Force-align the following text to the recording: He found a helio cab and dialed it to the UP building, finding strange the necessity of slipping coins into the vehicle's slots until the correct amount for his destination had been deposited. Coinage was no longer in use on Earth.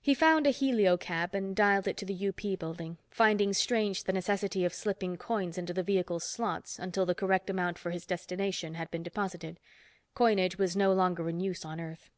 He 0.00 0.14
found 0.14 0.46
a 0.46 0.50
helio 0.50 0.96
cab 0.96 1.34
and 1.34 1.54
dialed 1.54 1.86
it 1.86 1.98
to 1.98 2.06
the 2.06 2.26
UP 2.28 2.58
building, 2.58 2.96
finding 3.10 3.52
strange 3.52 4.04
the 4.04 4.14
necessity 4.14 4.64
of 4.64 4.72
slipping 4.72 5.18
coins 5.18 5.58
into 5.58 5.74
the 5.74 5.82
vehicle's 5.82 6.24
slots 6.24 6.78
until 6.78 7.04
the 7.04 7.14
correct 7.14 7.50
amount 7.50 7.76
for 7.76 7.90
his 7.90 8.06
destination 8.06 8.76
had 8.76 8.90
been 8.90 9.02
deposited. 9.02 9.60
Coinage 10.14 10.56
was 10.56 10.74
no 10.74 10.90
longer 10.94 11.28
in 11.28 11.38
use 11.38 11.66
on 11.66 11.80
Earth. 11.80 12.08